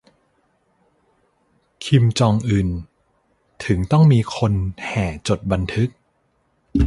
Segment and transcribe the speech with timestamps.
[1.85, 2.69] 'คิมจองอึน'
[3.65, 4.53] ถึงต้องมีคน
[4.87, 5.89] แห่จดบันทึก